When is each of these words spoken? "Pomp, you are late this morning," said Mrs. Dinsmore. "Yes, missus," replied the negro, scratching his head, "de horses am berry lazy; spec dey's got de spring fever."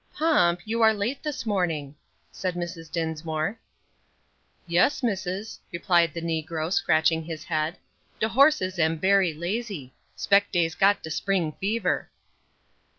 "Pomp, 0.15 0.61
you 0.65 0.81
are 0.81 0.95
late 0.95 1.21
this 1.21 1.45
morning," 1.45 1.93
said 2.31 2.55
Mrs. 2.55 2.91
Dinsmore. 2.91 3.59
"Yes, 4.65 5.03
missus," 5.03 5.59
replied 5.71 6.15
the 6.15 6.23
negro, 6.23 6.73
scratching 6.73 7.23
his 7.23 7.43
head, 7.43 7.77
"de 8.19 8.27
horses 8.27 8.79
am 8.79 8.97
berry 8.97 9.31
lazy; 9.31 9.93
spec 10.15 10.51
dey's 10.51 10.73
got 10.73 11.03
de 11.03 11.11
spring 11.11 11.51
fever." 11.51 12.09